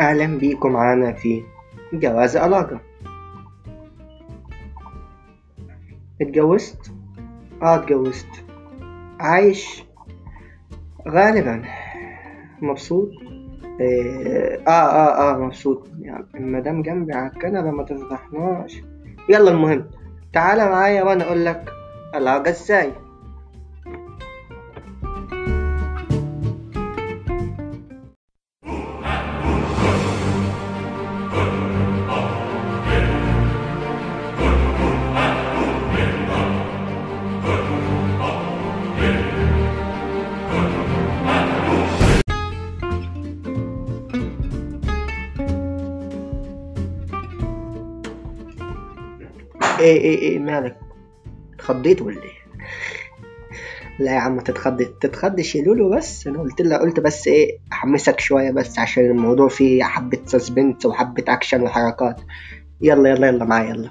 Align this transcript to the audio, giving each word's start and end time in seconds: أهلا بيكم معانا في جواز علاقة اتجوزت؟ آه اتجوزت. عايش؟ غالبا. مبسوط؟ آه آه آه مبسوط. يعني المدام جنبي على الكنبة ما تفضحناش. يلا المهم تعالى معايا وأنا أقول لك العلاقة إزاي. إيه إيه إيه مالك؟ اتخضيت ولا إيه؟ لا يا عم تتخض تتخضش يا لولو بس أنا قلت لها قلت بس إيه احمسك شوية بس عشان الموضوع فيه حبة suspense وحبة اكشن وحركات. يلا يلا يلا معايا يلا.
أهلا 0.00 0.38
بيكم 0.38 0.72
معانا 0.72 1.12
في 1.12 1.42
جواز 1.92 2.36
علاقة 2.36 2.80
اتجوزت؟ 6.20 6.92
آه 7.62 7.74
اتجوزت. 7.74 8.44
عايش؟ 9.20 9.84
غالبا. 11.08 11.62
مبسوط؟ 12.62 13.08
آه 13.80 14.58
آه 14.68 15.30
آه 15.34 15.38
مبسوط. 15.38 15.88
يعني 16.00 16.24
المدام 16.34 16.82
جنبي 16.82 17.12
على 17.12 17.26
الكنبة 17.26 17.70
ما 17.70 17.82
تفضحناش. 17.82 18.82
يلا 19.28 19.50
المهم 19.50 19.84
تعالى 20.32 20.68
معايا 20.70 21.02
وأنا 21.02 21.24
أقول 21.24 21.44
لك 21.44 21.72
العلاقة 22.14 22.50
إزاي. 22.50 22.92
إيه 49.80 50.00
إيه 50.00 50.18
إيه 50.18 50.38
مالك؟ 50.38 50.76
اتخضيت 51.54 52.02
ولا 52.02 52.22
إيه؟ 52.22 52.38
لا 54.04 54.14
يا 54.14 54.18
عم 54.18 54.40
تتخض 54.40 54.82
تتخضش 54.82 55.54
يا 55.56 55.62
لولو 55.62 55.96
بس 55.96 56.26
أنا 56.26 56.38
قلت 56.38 56.62
لها 56.62 56.78
قلت 56.78 57.00
بس 57.00 57.28
إيه 57.28 57.58
احمسك 57.72 58.20
شوية 58.20 58.50
بس 58.50 58.78
عشان 58.78 59.04
الموضوع 59.10 59.48
فيه 59.48 59.84
حبة 59.84 60.18
suspense 60.26 60.86
وحبة 60.86 61.24
اكشن 61.28 61.62
وحركات. 61.62 62.20
يلا 62.80 63.10
يلا 63.10 63.28
يلا 63.28 63.44
معايا 63.44 63.70
يلا. 63.70 63.90